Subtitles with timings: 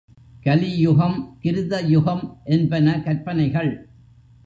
[0.45, 3.71] கலியுகம் கிருதயுகம்என்பன கற்பனைகள்.